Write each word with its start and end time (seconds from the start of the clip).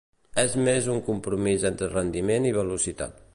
És 0.43 0.55
més 0.67 0.87
un 0.93 1.03
compromís 1.09 1.67
entre 1.71 1.91
rendiment 1.93 2.49
i 2.53 2.59
velocitat. 2.61 3.23